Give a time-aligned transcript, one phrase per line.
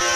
[0.00, 0.10] ケン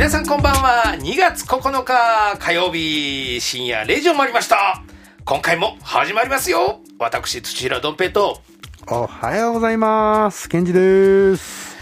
[0.00, 0.96] 皆さんこんばんは。
[0.98, 4.82] 2月9日火曜日深夜0時を回りました。
[5.26, 6.80] 今回も始まりますよ。
[6.98, 8.40] 私、土平ドンペイと。
[8.88, 10.48] おはようございます。
[10.48, 11.76] ケンジです。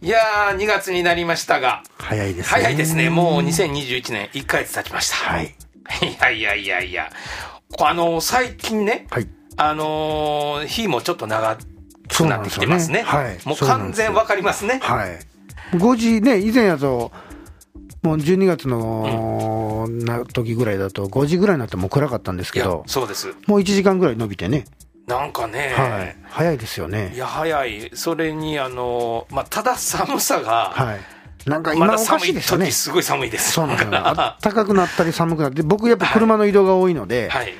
[0.00, 2.62] いやー、2月になりましたが、早いですね。
[2.62, 3.10] 早いですね。
[3.10, 5.16] もう2021年1ヶ月経ちました。
[5.16, 5.46] はい。
[5.46, 5.50] い
[6.20, 7.10] やいやいやいや。
[7.76, 9.26] こあの、最近ね、はい。
[9.56, 12.98] あのー日もちょっと長くなってきてますね。
[12.98, 14.78] ねはいもう完全わかりますね。
[14.80, 15.18] はい。
[15.72, 17.10] 5時ね、以前やと、
[18.06, 23.34] もう12月の、な時ぐらいだと、5時ぐらいになってもう暗かったんですけど、そうです。
[23.48, 24.64] もう1時間ぐらい伸びてね。
[25.08, 26.16] なんかね、はい。
[26.30, 27.12] 早いですよいね。
[27.16, 27.90] や、早い。
[27.94, 31.00] それに、あの、まあ、ただ寒さが、はい。
[31.50, 32.72] なんかま今おかだ寒いしいですよね時。
[32.72, 33.52] すごい寒いです。
[33.52, 33.98] そうなんですよね。
[34.02, 37.54] あったかくなったり寒くなって、僕やっぱ車の移動が多いので、はい。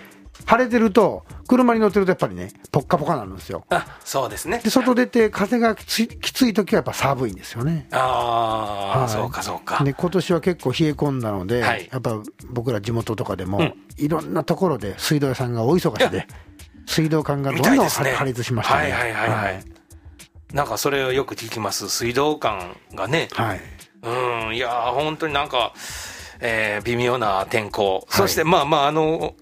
[0.47, 3.65] 晴れてると、車に乗ってるとやっぱりね、ぽっかぽかになるんですよ。
[3.69, 4.71] あ、そうですねで、。
[4.71, 7.89] 外出て風がきついきつい時はやっぱ寒いんですよね。
[7.91, 7.99] あ
[8.97, 9.83] あ、はいそうかそうか。
[9.85, 16.27] で今年は結構冷え込んだので、はいやっぱ僕ら地元とかでも、うんいろんなところで水道屋さんが大忙しで、
[16.87, 17.89] 水道管がどんどん。
[17.89, 18.83] 破裂しましたね。
[18.83, 19.65] はいはいはいはい。
[20.53, 21.89] なんかそれをよく聞きます。
[21.89, 23.29] 水道管がね。
[23.33, 23.61] はい。
[24.03, 25.73] うん、いやー、本当になんか、
[26.41, 28.07] えー微妙な天候。
[28.09, 29.35] いそして、まあまあ、あの、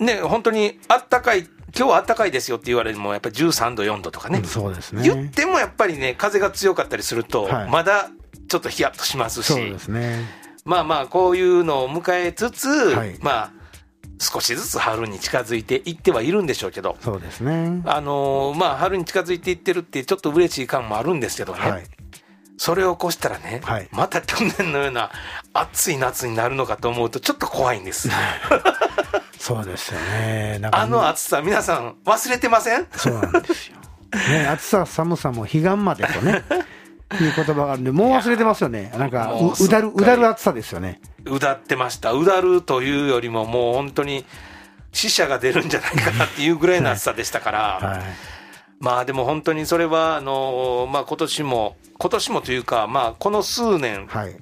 [0.00, 1.40] ね、本当にあったかい、
[1.76, 4.38] 今日はあったかいですよって言われるのも、やっぱり13度、4度とかね。
[4.38, 5.02] うんそうですね。
[5.02, 8.10] 言ってもやっぱりね、風が強かったりすると、はいまだ
[8.48, 10.24] ちょっとヒヤッとしますし、そうですね。
[10.64, 13.52] まあまあ、こういうのを迎えつつ、はいまあ、
[14.18, 17.80] 少しずつ春に近づいていってはいるんでしょうけど、そうですね。
[17.86, 21.84] あのーまあ、春に近づいていってるって、ちょっと嬉しい感もあるんですけどね、はい。
[22.58, 25.10] それを越したらね、はいまた去年のような
[25.54, 28.10] 暑い夏になるのかと思うと、ちょっと怖いんです。
[29.40, 30.60] そうですよね。
[30.70, 32.86] あの暑さ、皆さん、忘れてません？
[32.94, 33.78] そうなんですよ。
[34.28, 36.42] ね、 暑さ、寒さも彼岸までとね、
[37.20, 38.92] いう言葉があるんで、もう忘れてますよね。
[38.98, 41.00] なんか、もうううだる、うだる暑さですよね。
[41.24, 42.12] うだってました。
[42.12, 44.26] うだるというよりも、もう本当に
[44.92, 48.00] 死者が出るんじゃないかなっていうぐらいの暑さでしたから、はい。
[48.78, 54.36] まあでも本当にそれは、あのまあ今年も、今年もというか、まあこの数年、はい。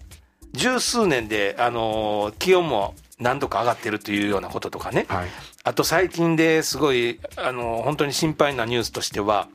[0.55, 5.29] 十数年で、あの気温も何度か上がってるというようなこととかね、はい。
[5.65, 9.49] あと最近ですごい、あの本当に心配なニュースとしては、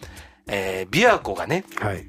[0.47, 2.05] えー、琵琶湖がね、はい。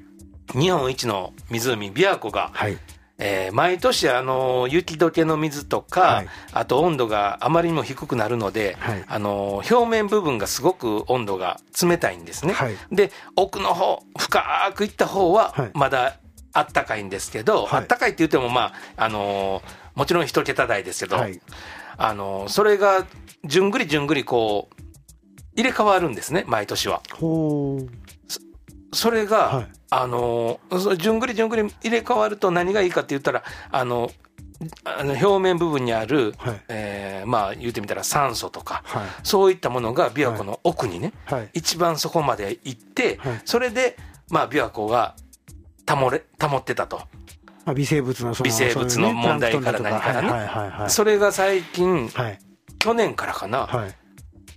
[0.53, 2.77] 日本一の湖、琵琶湖が、はい。
[3.17, 12.53] えー毎年、あの雪解けの水とか、はいあと温度があまりにも低くなるので、はいあの表面部分がすごく温度が冷たいんですね。
[12.53, 16.17] はいで、奥の方、深く行った方ははい、まだ
[16.51, 19.61] あったかいんですけど、はいあったかいって言っても、まあ、あの
[19.95, 21.41] もちろん一桁台ですけど、はい。
[21.97, 23.05] あのそれが
[23.45, 24.81] じゅんぐりじゅんぐりこう、
[25.55, 27.01] 入れ替わるんですね、毎年は。
[28.93, 30.59] それが、はいあの
[30.97, 34.11] じゅんぐりじゅんぐり入れ替わると何がいいかって言ったら、あの、
[34.83, 39.03] あの表面部分にある、はいえーまあ言ってみたら酸素とか、はい。
[39.23, 41.49] そういったものが琵琶湖の奥にね、はい。
[41.53, 43.95] 一番そこまで行って、はいそれで、
[44.29, 45.15] まあ琵琶湖が
[45.89, 47.03] 保れ、保ってたと。
[47.65, 50.89] まあ、微生物の微生物の問題から何からねはいはいはいはい。
[50.89, 52.39] それが最近、はい。
[52.79, 53.95] 去年からかな、はい。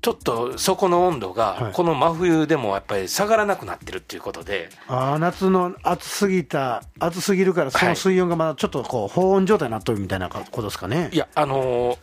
[0.00, 11.16] ちょっとそこの温度が、はいこの真冬でもやっぱり下がらなくなってるっていうことで、ああ、夏の暑すぎた、暑すぎるから、その水温がまだちょっとこう、保温状態になっとるみたいなことですかねい。
[11.16, 11.98] や、あのー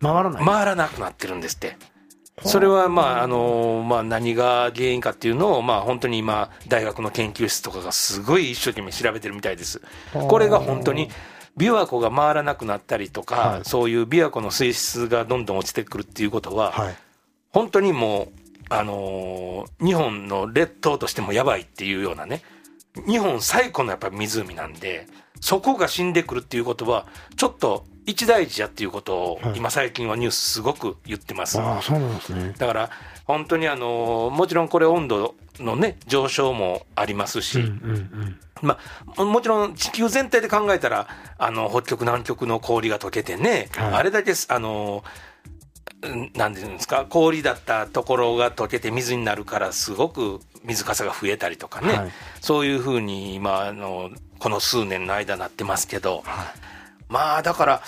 [0.00, 0.44] 回らない。
[0.44, 1.76] 回らなくなってるんですって。
[2.44, 9.80] それはまあ、あのーまあ何が原因かっていうのを、まあ本当に今、大学の研究室とかがすごい一生懸命調べてるみたいです。
[10.12, 11.10] これが本当に、
[11.56, 16.96] 琵琶湖が回らなくなったりとか、はいそういう琵琶湖の水質がどんどん落ちてくるっていうことは、はい。
[17.50, 18.28] 本当にもう、
[18.70, 22.42] あのー日本の列島としてもやばいっていうようなね、
[23.06, 25.06] 日本最古のやっぱり湖なんで、
[25.40, 27.06] そこが死んでくるっていうことは、
[27.36, 31.60] ちょっと一大事やっていうことをはい、今最近はニュースすごく言ってます。
[31.60, 32.54] ああ、そうなんですね。
[32.56, 32.90] だから、
[33.26, 38.78] 本当にあのーもちろんこれ温度のね、上昇もありますし、うんうんま
[39.16, 41.06] あ、ももちろん地球全体で考えたら、
[41.36, 43.92] あの北極、南極の氷が溶けてね、はい。
[43.94, 45.04] あれだけす、あの
[46.00, 52.10] うんなんていうんですか、氷だったところが溶けて水になるから、すごく水かさが増えたりとかね、はい。
[52.40, 56.54] そういうふうに今あの、この数年の間なってますけど、は
[57.08, 57.82] まあだから、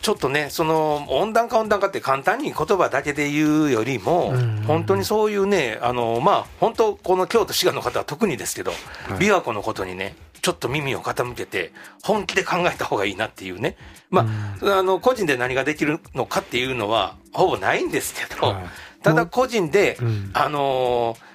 [0.00, 8.72] ちょっとね、その温暖化、温暖化って簡単に言葉だけで言うよりもうん、本当にそういうね、あのまあ、本当、この京都、滋賀の方は特にですけど、
[9.18, 11.72] 琵琶湖のことにね、ちょっと耳を傾けて、
[12.02, 13.76] 本気で考えた方がいいなっていうね、
[14.08, 14.26] ま
[14.62, 18.64] あ、あの個人で何ができるのかっていうのは、ほぼないんですけど、はい。
[19.02, 20.30] ただ個人で、うん。
[20.32, 21.28] あのー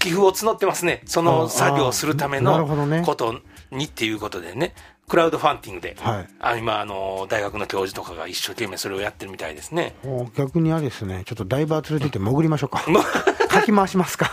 [0.00, 2.66] 寄付を募ってますね、その作業をするための
[3.04, 3.40] こと
[3.70, 4.74] にっていうことでね、
[5.10, 6.28] クラウドファンディングで、はい。
[6.38, 9.96] あ今、あの大学の教授とかが一生懸命それをやってるみたいですね。
[10.36, 12.84] 逆にあれですね、ちょっとダイバー連れて行って潜りましょうか。
[13.50, 13.62] か。
[13.62, 14.30] き回しますか。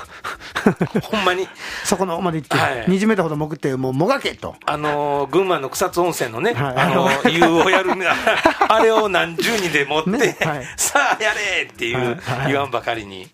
[1.02, 1.48] ほんまに、
[1.84, 2.86] そこの方まで行って、はい。
[2.86, 4.56] 20メートルほど潜って、もうもがけと。
[4.66, 6.76] あの群馬の草津温泉のね、はい。
[6.76, 7.92] あの湯をやる、
[8.70, 10.66] あれを何十人で持って、ねはい。
[10.78, 13.28] さあやれっていう、言わんばかりに。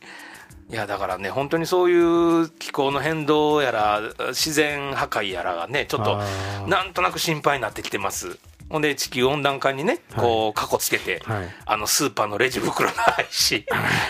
[0.70, 6.20] いやだからね、本当にそういう気候の変動やら、自然破壊やらがね、ちょっと
[6.68, 8.40] なんとなく心配になってきてます。
[8.70, 13.66] ほんで、地球温暖化にね、こう、過去つけて、はいあの、スーパーのレジ袋の廃止。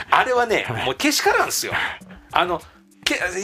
[0.10, 1.74] あれはね、もうけしからんすよ。
[2.32, 2.66] あの、け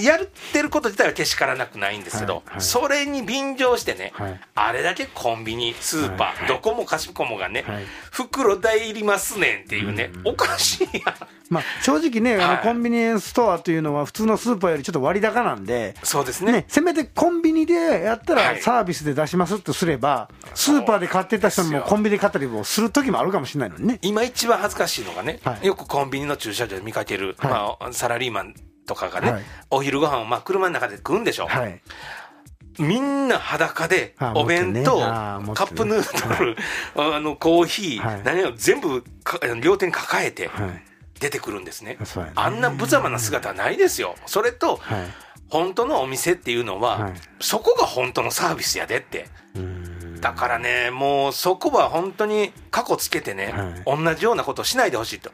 [0.03, 0.19] やっ
[0.53, 2.61] てること自体はけしからなくないんですけど、はいはい。
[2.61, 4.39] それに便乗してね、はい。
[4.56, 6.47] あれだけコンビニ、スーパー、はいはい。
[6.47, 7.83] どこもかしこもがね、はい。
[8.11, 11.15] 袋代いりますねんっていうね、おかしいやん。
[11.50, 12.57] まあ、正直ね、あはい。
[12.57, 16.51] のコンビニエンスストアというのは、普通のスーパーよりちょっと割高なんで、そうですね。
[16.51, 18.61] ね、せめてコンビニでやったらはい。
[18.61, 24.00] サービスで出しますとすれば、スーパーで買ってた人にもコンビニで買ったりもする時もあるかもしれないのにね。
[24.01, 25.65] 今一番恥ずかしいのがね、はい。
[25.65, 27.51] よくコンビニの駐車場で見かける、はい。
[27.51, 28.53] まあ、サラリーマン
[28.89, 31.80] とかがね、はいお昼ご飯をまあ車の中で食うんでしょ、はい。
[32.80, 35.03] みんな裸であ、お弁当、ね
[35.53, 36.57] カップヌードル、
[36.95, 40.83] あのコーヒー、はい何を全部か両手に抱えてはい。
[41.19, 41.97] 出てくるんですね。
[42.36, 44.15] あんな無様な姿はないですよ。
[44.25, 45.07] それと、はい。
[45.50, 49.27] 本当のお店っていうのは、はいそこが本当のサービスやでって。
[49.56, 49.79] うーん
[50.21, 53.54] だからね、もうそこは本当に過去つけてね、
[53.86, 55.31] 同じようなことをしないでほしいと。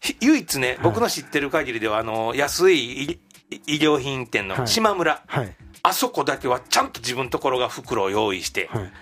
[0.00, 3.20] ひ唯一ね、僕の知ってる限りでは、あの、安い医
[3.66, 5.54] 医療品店のはい島村、はい。
[5.82, 8.92] あそこだけはちゃんと自分のところが袋を用意して、はい。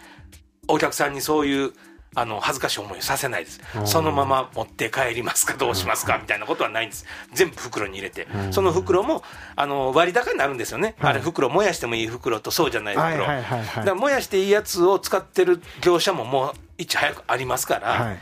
[0.69, 1.73] お客さんにそういう、
[2.17, 3.83] あの、恥ずかしい思いをさせないですう。
[3.83, 7.05] んそのまま持って帰りますか、どうしますか、みたいなことはないんです。
[7.35, 8.27] 全部袋に入れて。
[8.51, 9.23] その袋も、
[9.55, 10.95] あの、割高になるんですよね。
[10.99, 13.27] はいあれ、袋、燃やしてもいい袋とそうじゃない袋。
[13.27, 18.19] だから燃やしていいやつを使ってる業者ももう、いち早くありますから、はい。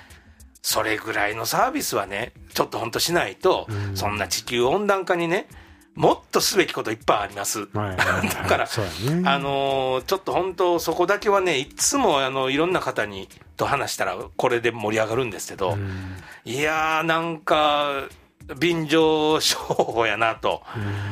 [0.61, 5.47] それぐらいのサービスはね、ちょっと本当しないと、そんな地球温暖化にね、
[5.94, 7.61] もっとすべきこといっぱいあります。
[7.61, 8.29] はいはいはい。
[8.35, 8.70] だから、ね。
[9.25, 15.79] あのーちょっと本当、そこだけはね、いつもあのいろんな方にと話したら、これで盛り上がるんですけど、
[16.44, 18.05] いやー、なんか、
[18.58, 20.62] 便乗商法やなと、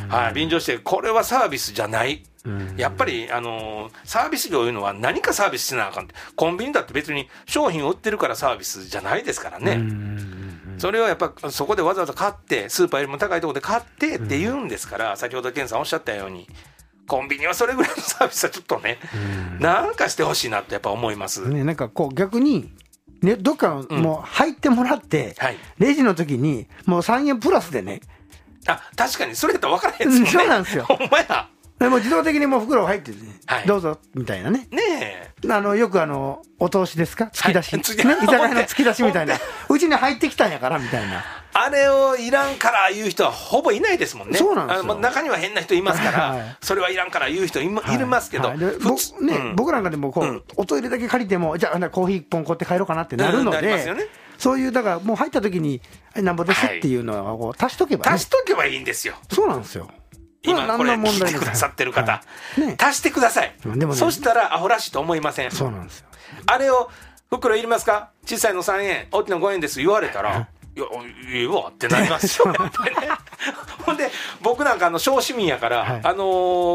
[0.09, 2.23] はい、便乗して、これはサービスじゃない。
[2.77, 9.77] やっぱり、あのーサービス業いうのは何かサービスしなあかんコンビニだって別に商品を売ってるからサービスじゃないですからね。
[10.83, 16.49] それをやっぱそこでわざわざ買って、スーパーよりも高いところで買ってって言うんですから、先ほど健さんおっしゃったように、
[17.07, 18.99] コンビニはそれぐらいのサービスはちょっとね、
[19.61, 21.49] なんかしてほしいなってやっぱ思います。
[21.49, 22.73] ね、なんかこう逆に、
[23.21, 28.01] ね、どっかのもう入ってもらって、はいレジの時に、もう3円プラスでね、
[28.67, 30.27] あ、確かにそれやったら分からへんね。
[30.29, 31.49] そうなんですよ ほんまや。
[31.79, 34.67] でもう自動的にもう袋入ってて、ねはいどうぞみたいなね。
[34.73, 35.22] ねえ。
[35.51, 39.37] あのよくあのお通しですか、突き出し、はいね、居酒屋の突き出しみたいな、
[39.69, 44.39] うちに入ってきたんやからみたいな、あれをいらんから言う人はほぼいないですもんね。
[44.39, 44.95] そうなんですよ。
[45.01, 47.99] 中には変な人いますから、はいそれはいらんから言う人い,、まい。
[47.99, 48.59] るますけど、はい。
[48.59, 49.57] ねうん。
[49.57, 50.43] 僕なんかでもこう、うん。
[50.57, 53.85] おトイレだけ借りても、じゃあ、なコーヒー一本買って帰ろうかなってなるのうんね。
[54.39, 55.81] そういう、だからもう入った時に、
[56.15, 56.65] はいなんぼです？
[56.65, 59.15] っていうのはこう足しとけばね、足しとけばいいんですよ。
[59.33, 59.89] そうなんですよ。
[60.45, 62.23] 今これ聞いてくださってる方、は
[62.59, 62.61] い。
[62.61, 62.77] ね。
[62.79, 63.55] 足してください。
[63.65, 65.51] ねそしたらアホらしいと思いません。
[65.51, 66.07] そうなんですよ。
[66.47, 66.91] あれを、
[67.31, 68.11] 袋いりますか？
[68.27, 69.79] 小さいの3円、大きいの5円です。
[69.79, 70.87] 言われたら、いや、
[71.41, 72.51] いいわってなりますよ。
[72.53, 72.59] ね。
[73.85, 74.11] ほんで、
[74.41, 76.01] 僕なんかあの小市民やから、はい。
[76.03, 76.25] あの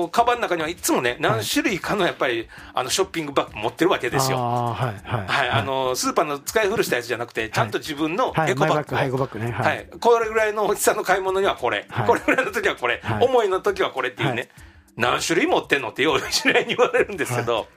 [0.07, 4.37] ーカバンの中にはいつもね、何種類かのやっぱりあのショッピングバッグ持ってるわけですよ。
[4.37, 5.27] はいはい。
[5.27, 9.51] はい、あのースーパーの使い古したやつじゃなくて、ちゃんと自分のはいエコバッグはいエコバッグね。
[9.51, 9.87] ははい。
[9.93, 12.07] いこれぐらいの大きさの買い物にはこれ、はい。
[12.07, 13.49] これぐらいの時はこれ、はい。
[13.49, 14.49] の時はこれっていうね、はい。
[14.97, 17.67] 何種類持ってんのってよう知らに言われるんですけど、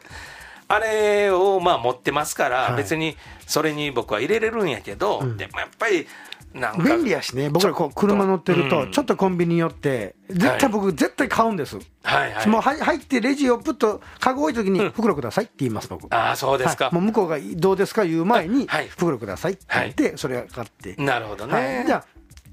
[0.73, 6.07] あれをまあ持ってますから、はい別にそれに僕は入れれるんやけど、んでもやっぱり、
[6.55, 6.83] なんか。
[6.85, 11.77] 便利やしね、僕らこう車乗ってると、うんちょっとコンビニ寄って、絶対僕、絶対買うんです。
[12.05, 12.49] はいはい。
[12.49, 16.07] もうはい入ってレジをプッと、カゴ置いたときに、袋くださいって言います、僕。
[16.15, 16.85] ああ、そうですか。
[16.87, 20.95] はいもう向こうがどうですか言う前にはい、袋くださいって言って、それを買って。
[21.03, 21.55] なるほどね。
[21.55, 22.05] はいじゃあ、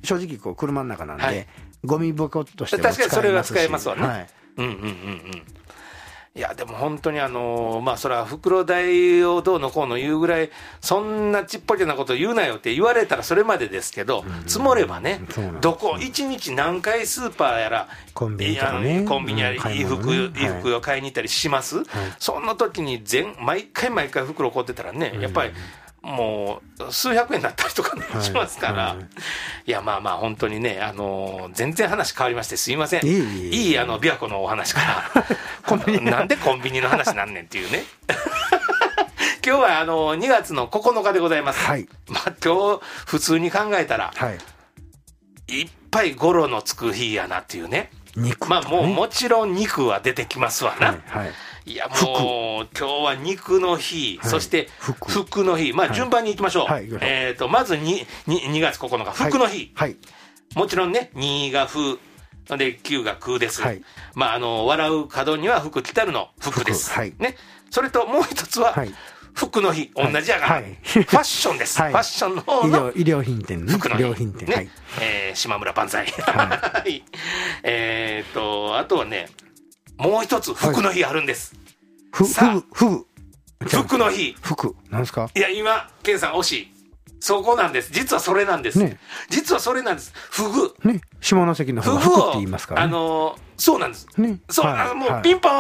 [0.04, 1.48] 正直、こう、車の中なんはいで、
[1.86, 5.44] ゴミ箱としても確かにそれはし使えますわねはいうんうんうんうん。
[6.38, 10.51] いや、でも本当にあのーまあ、それは袋代をどうのこうの言うぐらい、
[10.82, 15.20] そんなちっぽけなこと言うなよって言われたらそれまでですけど、積もればね
[15.62, 19.03] どこ、一日何回スーパーやら、コンビニとかね。
[19.08, 21.77] コンビニや衣服、衣服を買いに行ったりします、
[22.20, 25.53] そんな時に全、毎回毎回袋買ってたらね、やっぱり、
[26.01, 28.98] もう数百円だったりとかね、はいしますから、はい
[29.66, 33.06] いや、まあまあ、本当にね、あのー全然話変わりまして、すいません。
[33.06, 35.25] いえいあの、琵琶湖のお話から。
[35.66, 37.84] コンビニなんでコンビニの話なんねんっていうね。
[39.46, 41.66] 今日は、あの、2月の9日でございます。
[41.66, 44.38] はいまあ、今日、普通に考えたら、はい。
[45.62, 47.89] いっぱい語呂のつく日やなっていうね。
[48.16, 48.34] ね。
[48.48, 50.88] まあ、もう、もちろん肉は出てきますわな。
[50.88, 51.25] はいは
[51.68, 51.74] い。
[51.74, 55.74] いや、もう、今日は肉の日、はいそして服服の日。
[55.74, 56.72] まあ、はい順番に行きましょう。
[56.72, 59.72] はい行きましょうえっ、と、まずにに 2, 月9日、服の日。
[59.76, 59.96] はい。
[60.56, 61.98] もちろんね、2が風、
[62.58, 63.62] で、9が空です。
[63.62, 63.82] はい
[64.16, 66.90] まあ、あの、笑う角には服着たるの服です。
[66.92, 67.36] 服はいね。
[67.70, 68.94] それともう一つは、はい
[69.38, 71.80] 服の日、同じやから、はい ファッションです。
[71.80, 73.72] はいファッションの方医の療、医療品店ね。
[73.74, 74.02] 服の日。
[74.02, 74.50] 医療品店。
[74.50, 74.56] ね。
[74.56, 74.70] はい。
[75.00, 76.08] えー島村万歳。
[76.08, 77.04] は はい。
[77.62, 79.30] えっと、あとはね、
[79.98, 81.54] もう一つ服の日あるんです。
[82.12, 83.06] ふ、ふぐ、ふぐ。
[83.68, 84.36] 服の日。
[84.42, 84.75] 服。
[84.89, 85.30] なんですか？
[85.36, 86.74] いや、今、ケンさん惜しい。
[87.20, 87.92] そこなんです。
[87.92, 88.77] 実はそれなんです。
[88.77, 89.00] ね
[89.30, 90.13] 実はそれなんです。
[90.16, 90.75] フグ。
[90.84, 91.01] ね。
[91.20, 92.92] 下関の方がフグを服って言いますからあね。
[92.92, 94.08] のーそうなんです。
[94.18, 95.56] ねそう、はいあのもうはいピンポーン、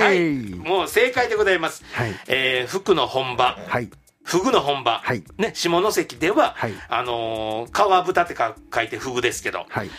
[0.00, 1.84] はいもう正解でございます。
[1.92, 3.58] はいえー服の本場。
[3.68, 3.90] はい。
[4.24, 5.02] フグの本場。
[5.04, 9.90] はいね、下関では、はいあのー川豚ってか書いてフグですけど、はい。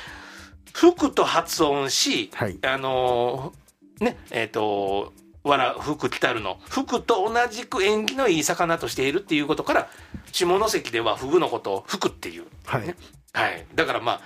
[0.74, 3.67] 服と発音し、はいあのー
[4.00, 5.14] ね、えっ、と、
[5.44, 9.90] わら、服来たるの、服と同じく縁起のいい魚としているっていうことから、
[10.32, 12.46] 下関ではフグのことを服っていう。
[12.66, 12.96] はいね
[13.34, 13.66] はい。
[13.76, 14.22] だからまあ、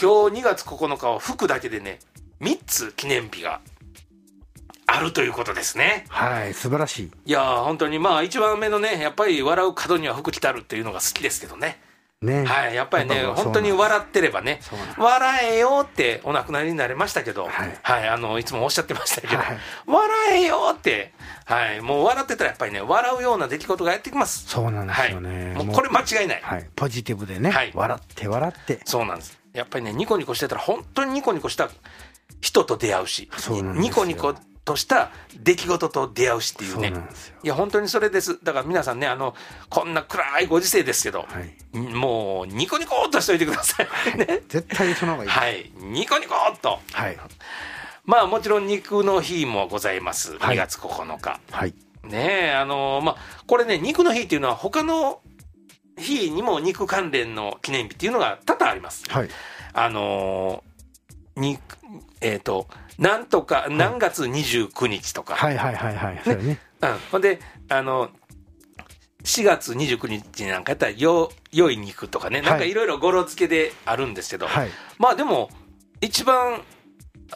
[0.00, 1.98] 今日2月9日は服だけでね、
[2.40, 3.60] 3つ記念日が
[4.86, 6.04] あるということですね。
[6.08, 6.54] はい。
[6.54, 7.10] 素晴らしい。
[7.24, 11.80] いやー、本当にまあ、一番目のね、やっぱり笑う角には服着たるっていうのが好きですけどね。
[12.22, 12.44] ね。
[12.44, 12.74] はい。
[12.74, 14.60] やっぱりね、本当に笑ってればね
[14.96, 18.08] 笑えよってお亡くなりになれましたけど、はいはい。
[18.08, 21.12] あの、いつもおっしゃってましたけど、はい笑えよって、
[21.44, 21.80] はい。
[21.80, 24.46] もう笑ってたらやっぱりね、笑うような出来事がやってきます。
[24.48, 25.52] そうなんですよはね。
[25.52, 25.64] い。
[25.64, 26.40] もうこれ間違いない。
[26.42, 26.66] はい。
[26.74, 27.50] ポジティブでね。
[27.50, 28.80] はい笑って笑って。
[28.84, 29.38] そうなんです。
[29.52, 31.70] やっぱりね、ニコニコしてたら、本当にニコニコした
[32.40, 34.34] 人と出会うし、そうニコニコ
[34.66, 36.92] とした出来事と出会うしっていうね。
[37.44, 38.44] いや、本当にそれです。
[38.44, 39.34] だから皆さんね、あの、
[39.70, 41.78] こんな暗いご時世ですけど、はい。
[41.78, 44.18] もう、ニコニコっとしといてください。
[44.18, 44.42] ね。
[44.48, 45.30] 絶対その方がいい。
[45.30, 45.72] はい。
[45.76, 46.80] ニコニコっと。
[46.92, 47.16] はい。
[48.04, 50.36] まあ、もちろん肉の日もございます。
[50.38, 51.40] はい2月9日。
[51.50, 51.74] はい。
[52.02, 55.20] ねえ、あのまあ、これね、肉の日っていうのは他の
[55.96, 59.04] 日にも肉関連の記念日っていうのが多々あります。
[59.08, 59.28] はい。
[59.72, 61.58] あのー、に、
[62.20, 62.66] えっ、と、
[62.98, 66.20] なんとか、何月29日とか、はいはいはいはい。
[66.24, 66.58] そうね。
[66.80, 66.98] うん。
[67.10, 68.10] ほんで、あの、
[69.24, 74.70] 4月29日なんかやったら、よ、良い肉とかね、なんかいろいろ語呂付けであるんですけど、はい。
[74.98, 75.50] まあでも、
[76.00, 76.62] 一番、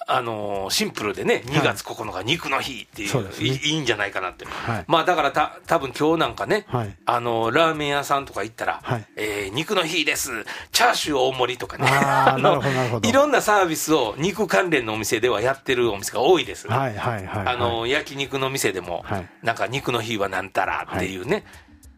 [0.06, 4.44] あのーシンプルでね、2月9日、肉の日っていう、そうですねいいいんじゃないかなって。
[4.44, 4.84] はい。
[4.86, 6.96] まあだからた、多分今日なんかね、はい。
[7.06, 10.44] あの、ラーメン屋さんとか行ったら、はいえー肉の日です。
[10.72, 11.88] チャーシュー大盛りとかね。
[11.88, 12.38] あー
[13.00, 16.68] のいろんなサービスを肉関連のお店ではやってるお店が多いです。
[16.68, 17.46] はいはいはい。
[17.46, 21.44] あの、焼肉の店でも、はいなんか肉の日はなんたらっていうね。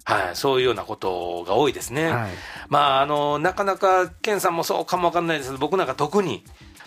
[0.05, 2.11] はい、そういうようなことが多いですね。
[2.11, 2.31] はい
[2.69, 6.43] まあ、あの、なかなか、ケンさんもそうかもわかんないですけど、僕なんか特に、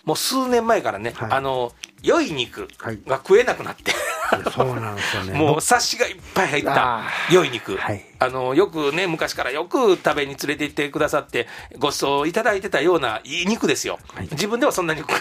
[0.06, 3.92] もう数年前からね、はいあの、良い肉はいが食えなくなって、
[4.56, 5.34] そうなんですよね。
[5.38, 11.48] もう冊子がいっぱい入ったあ良い肉、はいあのよくね、昔からよく食べに連れて行ってくださって、
[11.80, 15.12] ご馳走いただいてたようないい肉ですよ、はい自分ではそんなに食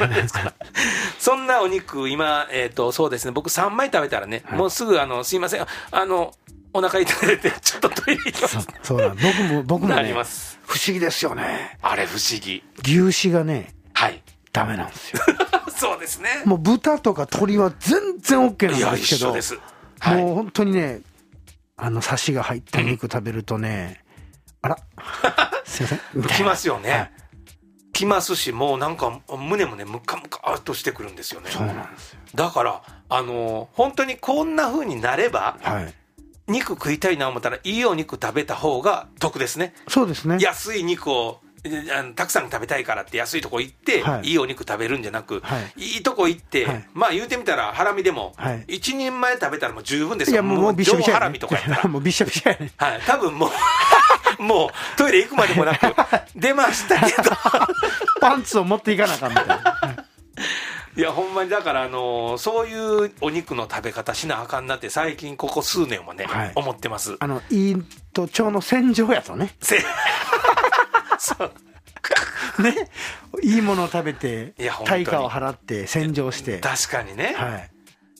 [0.00, 0.52] べないですから、
[1.18, 6.32] そんなお肉、今、えーと、そうですね、僕、3枚食べたらね、はいもうすぐあの、すいません、あの
[6.74, 8.68] お腹痛めて、 ちょっとトイレ行きまそうす。
[8.82, 10.58] そうだ、僕も、僕もなね、ります。
[10.66, 11.78] 不思議ですよね。
[11.82, 12.62] あれ不思議。
[12.82, 13.74] 牛脂がね、はい。
[14.54, 15.20] ダメなんですよ。
[15.76, 16.42] そうですね。
[16.46, 19.58] もう豚とか鶏は全然 OK なんですけど、です。
[19.98, 20.22] はい。
[20.22, 21.00] もう本当にね、
[21.76, 24.04] あの、サシが入った肉食べるとね、
[24.62, 24.78] あら、
[25.66, 26.36] すいません。
[26.36, 26.90] きますよね。
[26.90, 27.10] はい
[27.94, 31.48] きますし、もうなんか胸もね、ムカムカっとしてくるんですよね。
[31.48, 32.18] そうなんですよ。
[32.34, 35.94] だから、あの本当にこんな風になれば、はい。
[36.46, 39.72] 肉食いたいな思ったら、いいお肉食べた方が得ですね。
[39.88, 40.36] そうですね。
[40.40, 41.40] 安い肉を、
[42.14, 50.34] たくさん食べたいからって安いとこ行って、はいい、いお肉食べるんじゃなく、、はいいとこ行って、はいまあ言うてみたら、ハラミでも、はい一人前食べたらもう十分ですよ。
[50.34, 51.14] いや、もう、もうびっしょびしょや、ね。
[51.14, 51.84] 上ハラミとかやったら。
[51.88, 52.70] もうびっしょびしょやね。
[52.76, 53.50] はい、多分も
[54.38, 55.86] う、 もうトイレ行くまでもなく、
[56.36, 57.30] 出ましたけど、
[58.20, 60.04] パンツを持っていかなあかんみたいな。
[60.96, 67.16] いや、ほんまにだから、あのーそういうお肉の食べ方しなあかんなって、最近、ここ数年はね、はい思ってます。
[67.18, 67.74] あの、胃
[68.12, 69.54] と腸の洗浄やとね。
[71.24, 71.44] せそ
[72.58, 72.90] うね。
[73.42, 74.54] いいものを食べて
[74.84, 76.58] 対価を払って洗浄して。
[76.58, 77.34] 確かにね。
[77.36, 77.70] はい。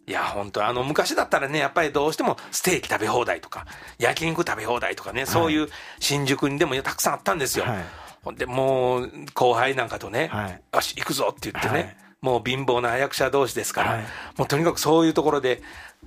[0.06, 3.66] いや、本当あの、昔だったらね、やっぱりどうしてもステーキ食べ放題とか、
[3.99, 5.68] 焼肉食べ放題とかね、そういう
[5.99, 7.64] 新宿にでもたくさんあったんですよ。
[7.64, 7.84] はい
[8.25, 14.04] ほんで、もう、後輩なんかとね、はいよし、行くぞって言ってね、はいもう貧乏な役者同士ですから、はい
[14.38, 15.61] もうとにかくそういうところで、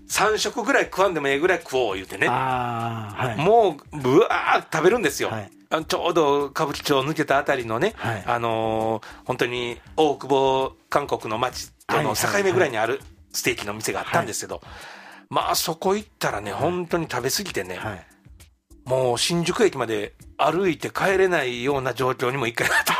[0.10, 3.42] 3食ぐらい食わんでもええぐらい食おう言ってね、はい。
[3.42, 5.30] もう、ぶわー食べるんですよ。
[5.30, 5.51] はい
[5.89, 13.01] ちょうど歌舞伎町抜けたあたりのね、はいあのー本当に大久保韓国の街との境目ぐらいにある
[13.34, 14.62] ステーキの店があったんですけど、
[15.30, 18.08] まあそこ行ったらね、本当に食べ過ぎてね、はい。
[18.86, 22.94] もう新宿駅まで歩いて帰れないような状況にも一回なった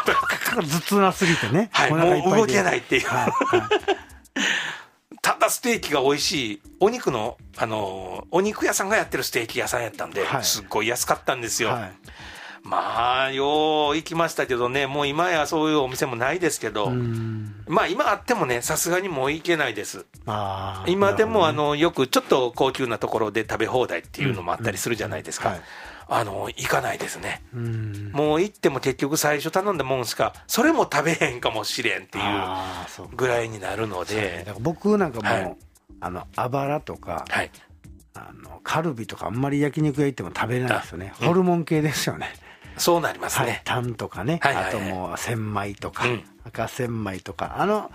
[0.56, 1.70] 頭痛なすぎてね。
[1.72, 3.32] はいもう動でけないっていうはい。
[3.32, 4.07] はい
[5.48, 11.70] ただステーキが美味しい、お肉の、あのーお肉屋さんがやってるステーキ屋さんやったんで、はいすっごい安かったんですよ。
[11.70, 11.92] はい。
[12.64, 17.64] まあ、よう行きましたけどね、もう今やそういうお店もないですけど、うん。
[17.66, 20.06] まあ今あってもね、さすがにもう行けないです。
[20.86, 25.50] 今でもあの、よくちょっと高級なところで食べ放題っていうのもあったりするじゃないですか。
[25.50, 25.64] うんはい
[26.10, 27.44] あの、行かないですね。
[28.14, 33.08] もう行っても結局最初頼んだもんしか、それも食べへんかもしれんっていう。
[33.16, 35.56] ぐらいになるのだでか、ら僕なんかもう、はい
[36.00, 37.52] あの、あばらとか、はい。
[38.14, 41.14] あの、カルビとかあんまり焼肉屋行っても食べれないですよね。
[41.16, 42.30] あうんホルモン系ですよね。
[42.78, 43.62] そうなりますはいね。。
[43.66, 44.40] タンとかね。
[44.42, 47.56] はいはいはいあともう、千枚とか、うん赤千枚とか。
[47.60, 47.92] あの、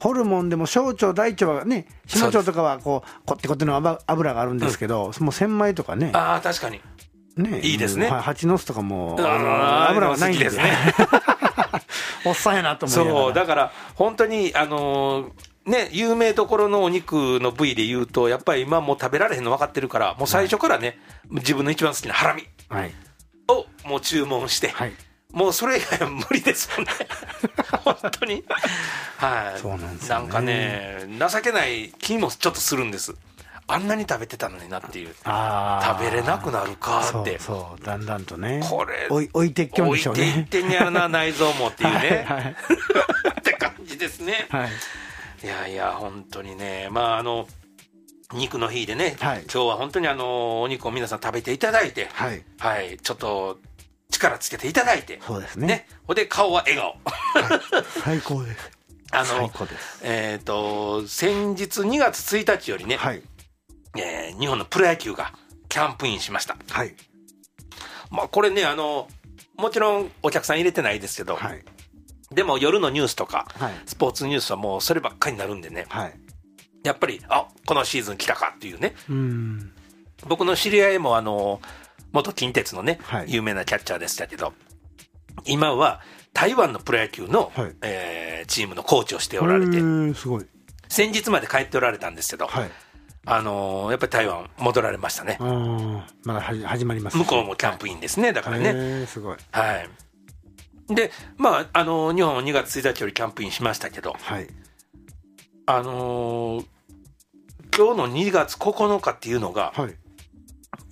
[0.00, 6.80] ホルモンでも小腸、大腸はね、小腸とかはこう、こってこっての油油があるんですけど、もう千枚とかね、ああ、確かに。
[7.36, 10.72] ねいいですねはい、蜂の巣とかも、油はないんですね。
[12.24, 15.32] おっさんやなと思そう、だから本当に、あのー
[15.64, 20.98] ね、有名どころのお肉の部位で言うと、やっぱり今もう食べられへんの分かってるから、もう最初からね、
[21.30, 22.94] 自分の一番好きなハラミはい。
[23.48, 24.92] をもう注文して、はい。
[25.32, 26.90] もうそれ以外は無理ですよね。
[27.84, 28.44] 本当に。
[29.18, 29.60] はい。
[29.60, 33.14] そうなんですよねなんかね、情けない気もちょっとするんです。
[33.66, 35.14] あんなに食べてたのになっていう。
[35.14, 37.38] 食べれなくなるかって。
[37.38, 38.60] そうだんだんとね。
[38.68, 40.46] これ置い置いてっきょん置いでしょうね。
[40.50, 42.24] ていってんやろな、内臓もっていうね。
[42.28, 42.42] はい。
[42.44, 42.56] はい
[43.40, 44.46] って感じですね。
[44.50, 44.70] はい。
[45.44, 47.48] いやいや、本当にね、まあ、あの、
[48.34, 52.44] 肉の日でね、はい今日は本当にあの、お肉を皆さん食べていただいて、はい。
[52.58, 53.58] はい、ちょっと
[54.10, 55.66] 力つけていただいて、そうですね。
[55.66, 56.96] ね、ほんで顔は笑顔。
[58.02, 58.70] 最高です。
[59.12, 60.00] あ最の、高です。
[60.02, 63.22] えっ、と、先日2月1日よりね、はい。
[63.96, 65.32] えー日本のプロ野球が
[65.68, 66.56] キャンプインしました。
[66.70, 66.94] はい。
[68.10, 69.08] まあ、これね、あの、
[69.56, 71.62] もちろんお客さん入れてないですけど、はい。
[72.34, 73.72] でも夜のニュースとか、はい。
[73.86, 76.14] スポーツニュースはもうそればっかりになるんでね、はい。
[76.82, 79.72] やっぱり、あこのシーズン来たかっていうね、うん。
[80.26, 81.60] 僕の知り合いもあの、
[82.12, 84.52] 元近鉄のね、はい有名なキャッチャーでしたけど、
[85.46, 86.00] 今は
[86.32, 90.46] 台湾のプロ野球の、はいえーチームのコーチをしておられてへ、ーすごい。
[90.88, 92.70] 先日まで帰っておられたんですけど、はい。
[93.24, 97.16] あのーやっぱり台湾戻られましたねまだはじ始まります。
[97.16, 99.06] 向こうもキャンプインですね、だからね。
[99.06, 99.36] すごい。
[99.52, 99.88] はい。
[100.94, 104.48] で、まあ、あのー日本2月1日よりキャンプインしましたけど、はい。
[105.66, 106.66] あのー
[107.74, 109.94] 今日の2月9日っていうのが、はい。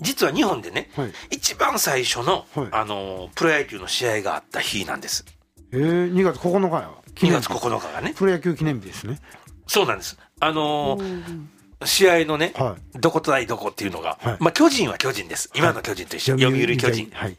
[0.00, 1.12] 実は日本でね、はい。
[1.30, 5.24] 一番最初の、はいあのープロ野球の試合があった日なんです。
[5.72, 6.90] えー、2月9日や。
[7.16, 8.14] 2月9日がね。
[8.16, 9.18] プロ野球記念日ですね。
[9.66, 10.16] そうなんです。
[10.38, 11.46] あのー
[11.84, 14.36] 試合のね、はどこと対どこっていうのが、はい。
[14.40, 15.50] まあ巨人は巨人です。
[15.54, 16.38] 今の巨人と一緒。
[16.38, 17.10] 読売巨人。
[17.12, 17.36] はい。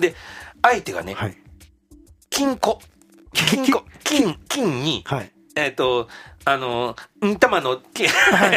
[0.00, 0.14] で、
[0.62, 1.36] 相手がね、はい。
[2.30, 2.80] 金庫。
[3.32, 5.30] 金庫、金、金に、はい。
[5.56, 6.08] えっ、と、
[6.44, 8.08] あの、ん玉の金、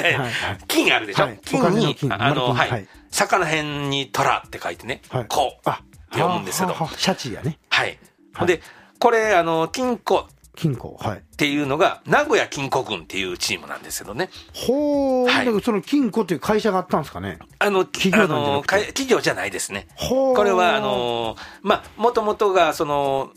[0.68, 1.40] 金あるでしょ、はい。
[1.44, 2.14] 金に、金。
[2.14, 5.26] あの、はい、魚辺に虎って書いてね、はい。
[5.28, 5.70] こう。
[5.70, 7.60] あって読むんですけど、シャチやね。
[7.70, 7.98] はい。
[8.46, 8.62] で、
[9.00, 10.98] これ、あの、金庫っ金庫。
[11.00, 11.24] はい。
[11.38, 14.30] ていうのが、名古屋金庫軍っていうチームなんですけどね。
[14.54, 15.64] ほー、はい。
[15.64, 17.40] その金庫という会社があったんですかね？
[17.60, 19.88] あの、企業なんじ企業じゃないですね。
[20.10, 23.32] これは、あ、のーまあ、もともとが、その、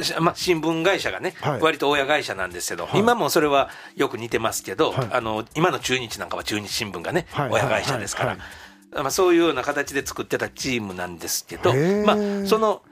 [0.00, 1.60] しまあ、新聞会社がね、はい。
[1.60, 3.00] 割と親会社なんですけど、はい。
[3.00, 5.08] 今もそれはよく似てますけど、はい。
[5.12, 7.50] あの今の中日なんかは中日新聞がね、はい。
[7.50, 8.38] 親会社ですから、はい。
[8.92, 11.72] まあ、そういうような形で作ってたチームなんですけど
[12.04, 12.82] まあ、その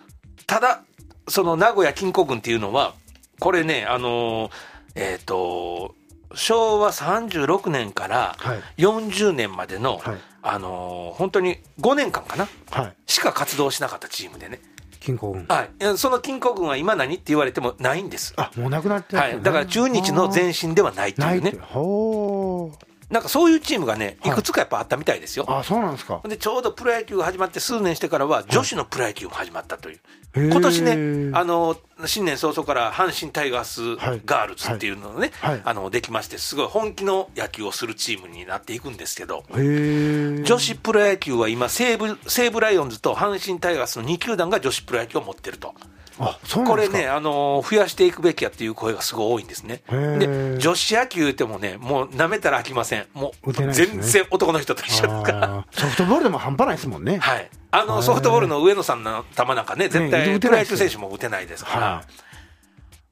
[0.49, 0.83] ただ、
[1.29, 2.95] その名古屋金庫軍っていうのは、
[3.43, 4.53] これね、あのー
[4.95, 5.97] えっ、と、
[6.33, 12.97] 昭和36年からはい40年までの、はいあのー本当に5年間かな、はい。
[13.07, 14.61] しか活動しなかったチームでね。
[15.01, 15.45] 金庫軍。
[15.49, 18.33] はい、その金庫軍は今何って言われてもないんです。
[18.37, 22.92] あ、もうなくなってねはい、だから中日の前身ではないといいうって。、ほー。
[23.13, 25.45] なんかそういうチームがね、いはいくつかやっぱあったみたいですよ。
[25.47, 26.23] あ、そうなんですか。
[26.27, 30.01] でちょうどプロ野球が始まって数年してからは、女子のプロ野球も始まったという、
[30.35, 39.45] へー今年ね、あの新年早々から阪神タイガースガールズっていうのをね、はいはいあのできまして、すごい本気の野球をするチームになっていくんですけど。
[39.53, 45.75] 女子プロ野球は今西武、西武ライオンズと阪神タイガースの2球団が女子プロ野球を持ってると。
[46.19, 49.83] これね、あのー増やしていくべきやっていう声がすごい多いんですね。
[49.89, 53.07] で、女子野球言ってもね、もう舐めたら飽きません。
[53.15, 55.67] もうね全然男の人と一緒ですから。
[55.71, 57.19] ソフトボールでも半端ないですもんね。
[57.19, 57.49] はい。
[57.71, 61.87] あの、ソフトボールの上野さんの球なんかね、絶ね対、打てプロ野球選手も打てないですから。
[61.87, 62.03] は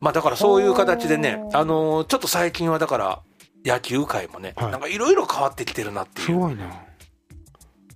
[0.00, 3.20] まあだからそういう形でね、あのーちょっと最近はだから、
[3.64, 6.26] 野球界もね、はいなんかいろいろ変わってきてるなっていう。
[6.26, 6.64] すごいな。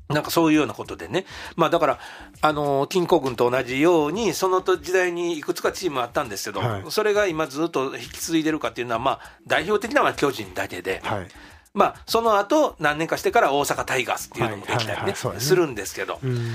[0.08, 1.24] なんかそういうようなことでね、
[1.56, 1.98] まあだから、
[2.42, 11.28] あの金庫軍と同じように、その時代にいくつかチームあったんですけど、はいそれが今、ずっと引き継いでるかっていうのは、まあ、代表的なのは巨人だけで、はい。
[11.72, 16.52] まあ、その後何年かしてから大阪タイガースっていうのもできたりねするんですけど、うん。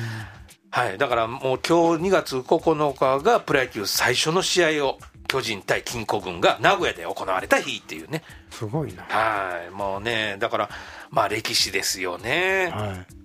[0.72, 9.04] はい、だからもう今日2月9日がプロ野球最初の試合を、巨人対金庫軍が名古屋で行われた日っていうね、すごいな。
[9.04, 10.70] はい、もうね、だから、
[11.12, 12.72] まあ歴史ですよね。
[12.74, 13.19] はい。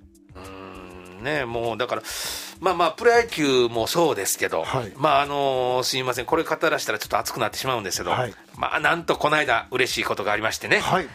[1.25, 2.03] ね、もうだから、
[2.61, 4.93] まあまあ、プロ野球もそうですけど、はい。
[4.97, 8.35] まああのすいません、これ語らしたらちょっと熱くなってしまうんですけど、はい。
[8.57, 11.09] まあなんとこの間、嬉しいことがありましてね、はい。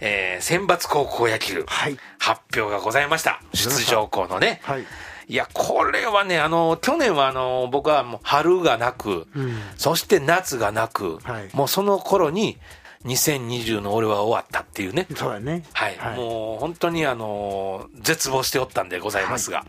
[0.00, 1.98] えー選抜高校野球、はい。
[2.18, 4.60] 発表がございました、出場校のね。
[4.62, 4.86] はい。
[5.28, 9.60] いや、これはね、あの去年はあの僕はもう春がなく、うん。
[9.76, 11.50] そして夏がなく、はい。
[11.52, 12.58] もうその頃に
[13.04, 15.06] 2020の俺は終わったっていうね。
[15.16, 15.64] そうやね。
[15.72, 19.64] はい、もう本当にあの絶望しておったんでございますが、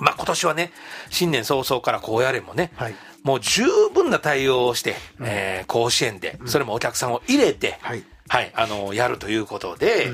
[0.00, 0.72] まあ今年はね、
[1.10, 2.94] 新年早々からこうやれもね、はい。
[3.22, 8.04] もう十分な対応をして、えー甲子園で、それもお客さんを入れて、はい。
[8.28, 10.08] はい、あのやるということで、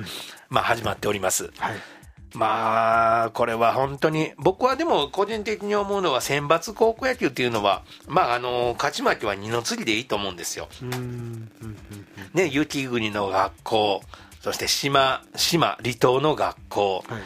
[0.48, 1.50] まあ始まっております。
[1.58, 1.76] はい。
[2.34, 10.68] まあ、これは本当に、僕はでも個人的に思うのは、選抜高校野球っていうのは、まあ、あの、勝ち負けは二の次でいいと思うんですよ。
[12.34, 14.02] ね、雪国の学校、
[14.40, 17.22] そして島、島、離島の学校、はい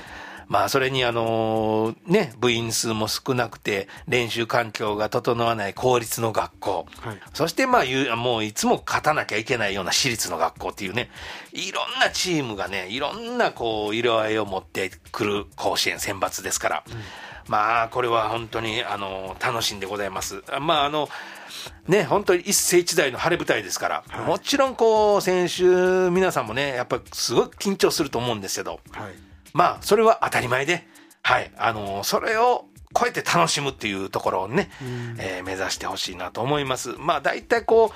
[0.49, 7.21] まあ、それにあのね、部員数も少なくて、練習環境が整わない公立の学校、はい。
[7.35, 11.11] そしてまあ、いうもういつも勝たなきゃいけないような私立の学校っていうね、
[11.53, 16.85] いろんなチームがね、いろんなこう、色合いを持ってくる甲子園選抜ですから、
[17.49, 20.45] まあ、これは本当に、あの楽しんでございます。
[20.61, 21.09] まあ、あの、
[21.89, 25.65] ね、本当に一世一代の晴れ舞台ですから、もちろんこう、選手
[26.11, 29.26] 皆さんもね、やっぱすごい緊張すると思うんですけど、はい。
[29.57, 30.87] まあ、それは当たり前で、
[31.23, 34.71] はい、あのそれを超えて楽しむっていうところをね、
[35.19, 36.95] えー目指してほしいなと思います。
[36.99, 37.91] まあ、大体こう、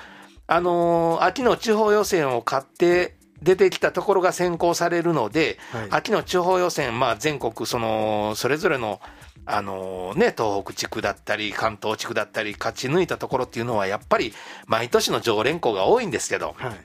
[0.47, 8.99] あのー秋の地方予選を勝って、出てきたところが選考されるので、はい秋の地方予選、まあ、全国その、それぞれの、
[9.45, 14.33] あのーね、東北地区だったり、関東地区だったり、勝ち抜いたところっていうのは、やっぱり
[14.67, 16.75] 毎年の常連校が多いんですけど、はい。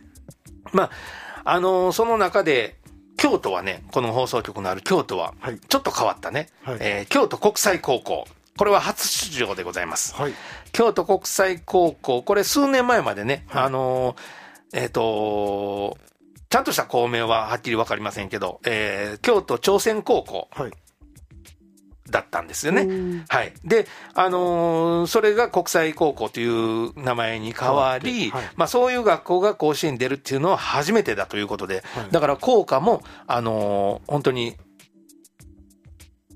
[0.73, 0.91] まあ、
[1.45, 2.77] あのーその中で、
[3.27, 8.25] 京都はね、この放送局のある京都ははい、ちょっと変わったね、はいえー京都国際高校。
[8.57, 10.15] これは初出場でございます。
[10.15, 10.33] はい。
[10.73, 15.99] 京都国際高校、これ数年前までね、はいあのーえっ、と
[16.49, 20.73] ちゃんとした校名ははっきりわかりませんけど、えー京都朝鮮高校はい。
[22.11, 23.25] だったんですよねうん。
[23.29, 23.53] はい。
[23.64, 34.57] で、あのーそれが国際高校という名前に変わり、はいまあそういう学校が甲子園に出るっていうのは初めてだということで、はいだから校歌も、あのー本当に、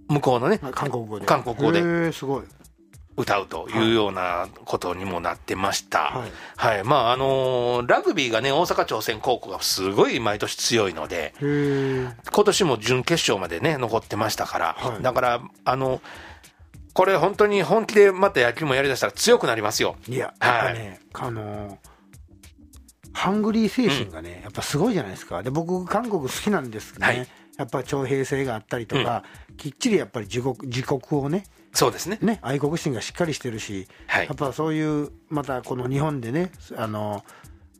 [0.08, 1.26] 向こうのね、はい韓国語で。
[1.26, 2.42] 韓国語ですごい。
[3.16, 5.98] 歌うというようなことにもなってました。
[5.98, 6.24] は
[6.56, 6.84] はいい。
[6.84, 11.34] まあ、あのーラグビーがね、大阪朝鮮高校がすごい毎年強いので。
[11.40, 16.00] 今年も準決勝までね、残ってましたから、はいだから、あの、
[16.92, 19.96] これ本当に本気でまた野球もやりだしたら強くなりますよ。
[20.08, 21.90] いや、やっぱね、あのー
[23.12, 25.42] ハングリー精神がね、やっぱすごいじゃないですか。
[25.42, 29.22] で、僕、韓国好きなんですけどね、はいやっぱ徴兵制があったりとか、
[29.58, 32.18] きっちりやっぱり自国自国をね、そうですね。
[32.20, 34.26] ね、愛国心がしっかりしてるし、はい。
[34.26, 37.24] やっぱそういう、またこの日本でね、あの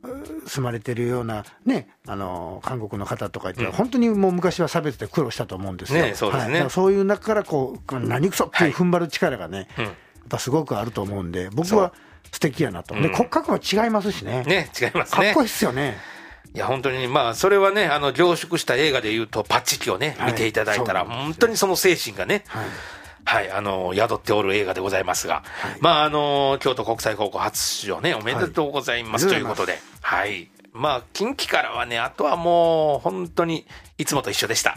[0.03, 3.71] う住まれてるような、ね、あの韓国の方とかって、うん。
[3.71, 6.61] 本当にもう昔は差別で苦労したと思うんですよ、ねそうですね。
[6.61, 6.69] はい。
[6.69, 9.83] そういう中からこう、何くそっていう踏ん張る力がね、うん。
[9.85, 9.93] やっ
[10.29, 11.93] ぱすごくあると思うんで、僕は
[12.31, 13.13] 素敵やなと、でうん。
[13.13, 15.25] 骨格も違いますしね、ね、違いますね。
[15.25, 15.97] かっこいいっすよね。
[16.53, 20.31] いや、本当に、まあ、それはね、あの、凝縮した映画で言うと、パッチキをね、はい。
[20.31, 21.23] 見ていただいたら、そうなんですよ。
[21.23, 22.65] 本当にその精神がね、はい
[23.25, 25.43] はい、あの、宿っておる映画でございますが、
[25.79, 30.49] まあ、あの、京都国際高校初出場ね、おめでとうございます、はいということで、はい。
[30.73, 33.65] まあ、近畿からはね、あとはもう、本当に、
[33.97, 34.75] いつもと一緒でした。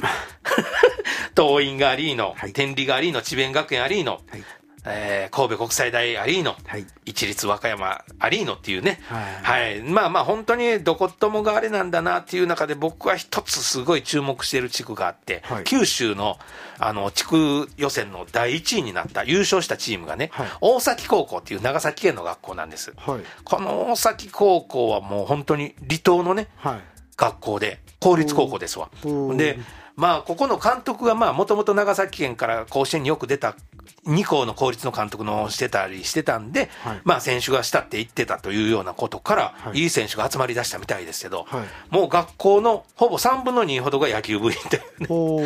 [1.36, 4.44] 東院がありーの、はい天理がありーの、智弁学園ありーの、はい
[4.86, 6.86] えー神戸国際大アリーノ、はい。
[7.06, 9.82] 一律和歌山アリーノっていうね、ははい。
[9.82, 15.64] まあまあ、本当にどこともがあれなんだなっていう中で、僕は一つすごい注目している地区があって、はい。
[15.64, 16.38] 九州の
[16.78, 20.48] あの地区予選の第1位になった、優勝したチームがね、はい。
[20.60, 22.92] 大崎高校っていう長崎県の学校なんです。
[22.96, 23.20] はい。
[23.44, 26.80] この大崎高校はもう本当に離島のね、はい。
[27.16, 28.90] 学校で、公立高校ですわ。
[29.36, 29.58] で、
[29.96, 33.54] まあ、ここの監督が、まあ、もともと長崎県から甲子園によく出た、
[34.06, 37.00] 2校の公立の監督のしてたりしてたんで、はい。
[37.04, 39.78] まあ、選手がしたって言ってたというようなことから、はい。
[39.78, 41.94] いい選手が集まり出したみたいですけど、はい。
[41.94, 44.56] もう学校のほぼ3分の2ほどが野球部員
[45.06, 45.38] と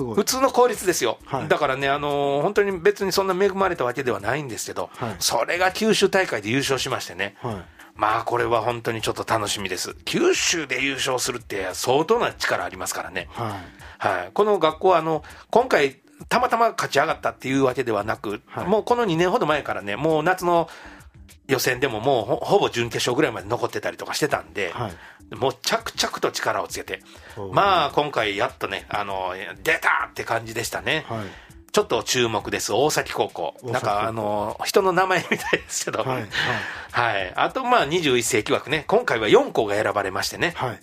[0.14, 1.48] 普通の公立ですよ、はい。
[1.48, 5.16] だからね、あのー本当に別にそんな恵まれたわけではないんですけど、はい。
[5.18, 9.94] それが九州大会で優勝しましてね、はいまあこれは本当にちょっと楽しみです。
[10.04, 13.28] 九州で優勝するって相当な力ありますからね。
[13.32, 13.52] はい
[13.98, 14.30] はい。
[14.32, 15.96] この学校はあの、今回
[16.28, 20.68] たまたま勝ち上がったっていうわけではなく、はいもうこの2年ほど前からね、もう夏の
[21.48, 24.92] 予選でももうほほぼ準決勝ぐらいまで残ってたりとかしてたんで、はい
[25.34, 27.02] もう着々と力をつけて
[27.50, 31.04] まあ今回やっとね、あの、出たって感じでしたね。
[31.08, 31.45] はい
[31.76, 32.72] ちょっと注目です。
[32.72, 33.54] 大崎高校。
[33.62, 36.28] なんかあの、人の名前みたいですけど、はいはい。
[36.90, 37.34] はい。
[37.36, 38.84] あと、まあ、21世紀枠ね。
[38.86, 40.54] 今回は4校が選ばれましてね。
[40.56, 40.80] はい。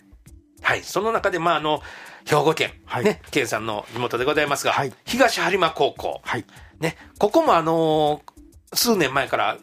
[0.62, 0.84] はい。
[0.84, 1.82] その中で、まあ、あの、
[2.26, 3.06] 兵庫県、はい。
[3.06, 4.94] ね、県さんの地元でございますが、はい。
[5.04, 6.22] 東播磨高校。
[6.24, 6.46] はい。
[6.80, 9.58] ね、ここもあのー数年前から、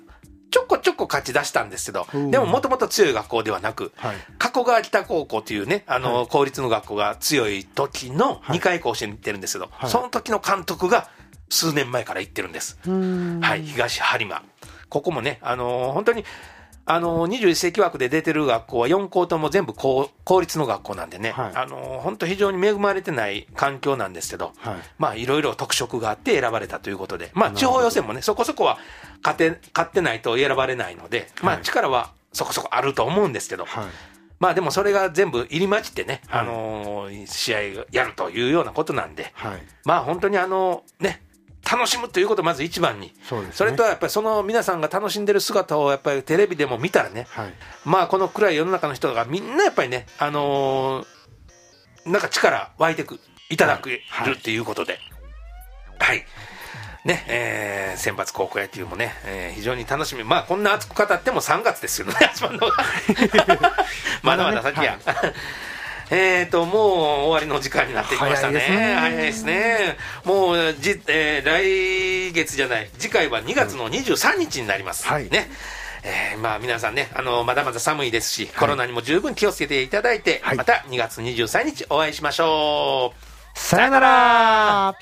[0.50, 4.16] ちょこちょこ勝ち出したんですけどうん、でももともと強い学校ではなく、はい。
[4.36, 8.58] 加古川北高校というね、あの公立の学校が強い時のはい。
[8.58, 9.90] 2回甲子園に行ってるんですけど、はい。
[9.90, 11.08] その時の監督が
[11.50, 12.78] 数年前から行ってるんです。
[12.86, 14.42] はい、東播磨。
[14.88, 16.24] ここもね、あのー本当に、
[16.86, 21.52] あのー21世紀枠で出てる学校は4校とも全部公公立の学校なんでね、はい。
[21.56, 24.74] あのー本当非常に恵まれてない環境なんですけど、はい。
[24.98, 28.78] まあいろいろ特色があって選ばれたということで、まあ地方予選もね、そこそこは
[29.22, 33.84] 勝て、勝ってないと選ばれないので、まあはい力はそこそこあると思うんですけど、はい。
[34.38, 36.40] まあでもそれが全部入り混じってね、はい。
[36.42, 39.62] あのー試合がやるというようなことなんで、はい。
[39.84, 41.22] まあ本当にあのね、
[41.70, 43.48] 楽しむということをまず一番に、そね。
[43.52, 47.54] それとやっぱりその皆さんが楽しんでる姿をやっぱりテレビでも見たらね、はい。
[47.84, 51.06] まあこの暗い世の中の人がみんなやっぱりね、あのー
[52.06, 54.32] なんか力湧いてく、いただくるはい。
[54.32, 54.98] っていうことで、
[55.98, 56.24] はい。
[57.04, 60.24] ね、えー、選抜高校野球もね、えー非常に楽しみ。
[60.24, 62.76] まあこんな熱く語っても3月ですよね、始まるのが。
[64.22, 64.80] まだまだ先
[66.10, 66.16] や。
[66.16, 66.86] えーと、もう
[67.28, 68.60] 終わりの時間になってきましたね。
[68.60, 69.96] 早早いですね。
[70.24, 75.06] もう、じ、えー来月じゃない、次回は2月の23日になります。
[75.06, 75.50] はいね。
[76.02, 83.58] えーまあ皆さんね、あの、まだまだ寒いですし、コロナにも十分気をつけていただいて、はいまた2月23日お会いしましょう。
[83.58, 84.94] さよなら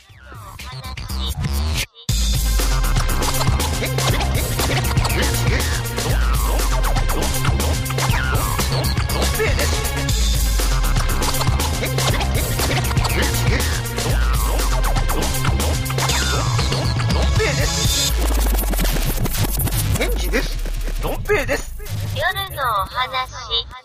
[22.29, 23.78] 夜のお話。